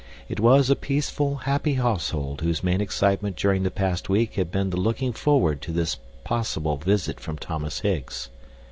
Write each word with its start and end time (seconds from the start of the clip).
It 0.27 0.39
was 0.39 0.71
a 0.71 0.75
peaceful, 0.75 1.35
happy 1.35 1.75
household 1.75 2.41
whose 2.41 2.63
main 2.63 2.81
excitement 2.81 3.35
during 3.35 3.61
the 3.61 3.69
past 3.69 4.09
week 4.09 4.33
had 4.33 4.49
been 4.49 4.71
the 4.71 4.77
looking 4.77 5.13
forward 5.13 5.61
to 5.61 5.71
this 5.71 5.95
possible 6.23 6.75
visit 6.77 7.19
from 7.19 7.37
Thomas 7.37 7.81
Higgs. 7.81 8.29